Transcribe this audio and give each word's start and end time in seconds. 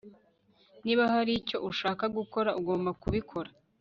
Niba 0.83 1.03
hari 1.13 1.31
icyo 1.41 1.57
ushaka 1.69 2.03
gukora 2.17 2.49
ugomba 2.59 2.89
kubikora 3.01 3.49